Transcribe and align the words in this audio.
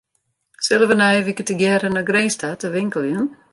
Sille 0.67 0.85
wy 0.89 0.95
nije 0.99 1.25
wike 1.27 1.43
tegearre 1.49 1.89
nei 1.91 2.07
Grins 2.09 2.35
ta 2.41 2.49
te 2.59 2.67
winkeljen? 2.75 3.25